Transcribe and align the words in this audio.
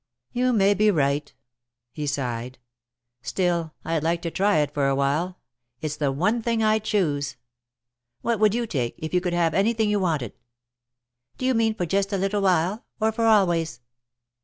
"You 0.31 0.51
may 0.51 0.73
be 0.73 0.89
right," 0.89 1.31
he 1.91 2.07
sighed. 2.07 2.57
"Still, 3.21 3.75
I'd 3.85 4.01
like 4.01 4.23
to 4.23 4.31
try 4.31 4.57
it 4.57 4.73
for 4.73 4.87
a 4.87 4.95
while. 4.95 5.37
It's 5.79 5.97
the 5.97 6.11
one 6.11 6.41
thing 6.41 6.63
I'd 6.63 6.83
choose. 6.83 7.35
What 8.21 8.39
would 8.39 8.55
you 8.55 8.65
take, 8.65 8.95
if 8.97 9.13
you 9.13 9.21
could 9.21 9.33
have 9.33 9.53
anything 9.53 9.91
you 9.91 9.99
wanted?" 9.99 10.33
"Do 11.37 11.45
you 11.45 11.53
mean 11.53 11.75
for 11.75 11.85
just 11.85 12.11
a 12.11 12.17
little 12.17 12.41
while, 12.41 12.83
or 12.99 13.11
for 13.11 13.27
always?" 13.27 13.79